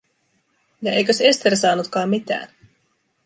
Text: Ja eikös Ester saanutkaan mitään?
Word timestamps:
Ja 0.81 0.91
eikös 0.91 1.21
Ester 1.21 1.55
saanutkaan 1.57 2.09
mitään? 2.09 2.47